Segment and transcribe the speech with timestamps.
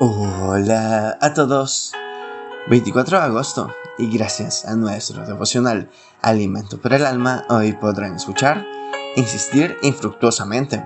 [0.00, 1.92] Hola a todos.
[2.66, 5.88] 24 de agosto y gracias a nuestro devocional
[6.20, 8.66] Alimento para el Alma, hoy podrán escuchar
[9.14, 10.84] Insistir infructuosamente.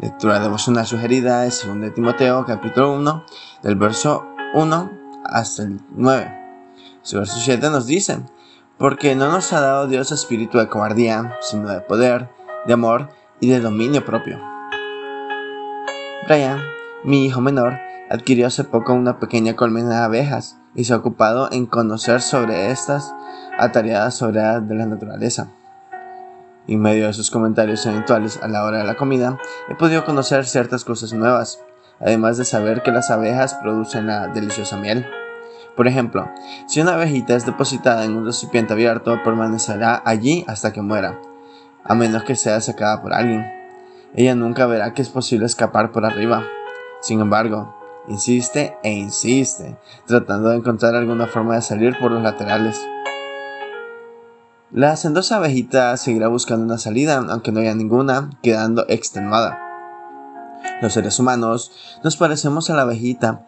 [0.00, 3.24] Lectura devocional sugerida es 2 Timoteo capítulo 1
[3.62, 4.90] del verso 1
[5.26, 6.66] hasta el 9.
[7.02, 8.18] Su verso 7 nos dice,
[8.78, 12.28] porque no nos ha dado Dios espíritu de cobardía, sino de poder,
[12.66, 14.40] de amor y de dominio propio.
[16.26, 16.60] Brian,
[17.04, 21.48] mi hijo menor, adquirió hace poco una pequeña colmena de abejas y se ha ocupado
[21.52, 23.14] en conocer sobre estas
[23.58, 25.48] atareadas sobre de la naturaleza.
[26.66, 30.46] En medio de sus comentarios eventuales a la hora de la comida, he podido conocer
[30.46, 31.60] ciertas cosas nuevas,
[32.00, 35.06] además de saber que las abejas producen la deliciosa miel.
[35.76, 36.30] Por ejemplo,
[36.66, 41.18] si una abejita es depositada en un recipiente abierto, permanecerá allí hasta que muera,
[41.84, 43.44] a menos que sea sacada por alguien.
[44.14, 46.44] Ella nunca verá que es posible escapar por arriba.
[47.00, 47.74] Sin embargo,
[48.08, 52.80] Insiste e insiste, tratando de encontrar alguna forma de salir por los laterales.
[54.70, 59.58] La sendosa abejita seguirá buscando una salida, aunque no haya ninguna, quedando extenuada.
[60.82, 61.70] Los seres humanos
[62.02, 63.46] nos parecemos a la abejita.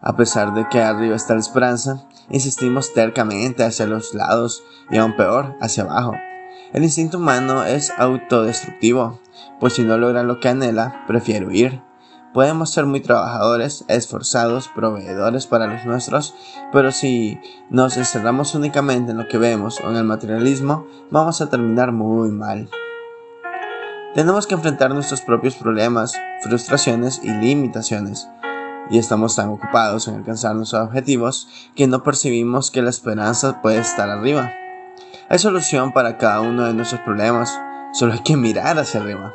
[0.00, 5.16] A pesar de que arriba está la esperanza, insistimos tercamente hacia los lados y aún
[5.16, 6.14] peor, hacia abajo.
[6.72, 9.20] El instinto humano es autodestructivo,
[9.58, 11.87] pues si no logra lo que anhela, prefiere huir.
[12.34, 16.34] Podemos ser muy trabajadores, esforzados, proveedores para los nuestros,
[16.72, 17.40] pero si
[17.70, 22.30] nos encerramos únicamente en lo que vemos o en el materialismo, vamos a terminar muy
[22.30, 22.68] mal.
[24.14, 28.28] Tenemos que enfrentar nuestros propios problemas, frustraciones y limitaciones.
[28.90, 33.78] Y estamos tan ocupados en alcanzar nuestros objetivos que no percibimos que la esperanza puede
[33.78, 34.52] estar arriba.
[35.28, 37.60] Hay solución para cada uno de nuestros problemas,
[37.92, 39.34] solo hay que mirar hacia arriba.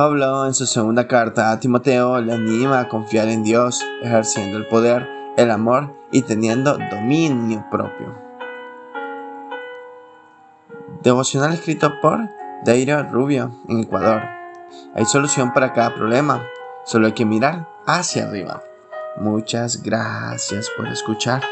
[0.00, 4.66] Pablo en su segunda carta a Timoteo le anima a confiar en Dios, ejerciendo el
[4.66, 8.06] poder, el amor y teniendo dominio propio.
[11.02, 12.18] Devocional escrito por
[12.64, 14.22] Dairo Rubio en Ecuador.
[14.94, 16.46] Hay solución para cada problema,
[16.86, 18.62] solo hay que mirar hacia arriba.
[19.18, 21.42] Muchas gracias por escuchar.